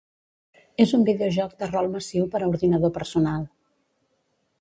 És 0.85 0.93
un 0.97 1.03
videojoc 1.09 1.53
de 1.59 1.69
rol 1.71 1.89
massiu 1.97 2.25
per 2.37 2.41
a 2.41 2.47
ordinador 2.53 2.93
personal. 2.97 3.45